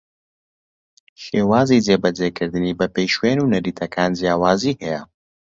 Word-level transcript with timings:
شێوازی 1.23 1.83
جێبەجێکردنی 1.87 2.77
بەپێی 2.79 3.11
شوێن 3.15 3.37
و 3.41 3.49
نەریتەکان 3.53 4.11
جیاوازی 4.19 4.77
ھەیە 4.81 5.01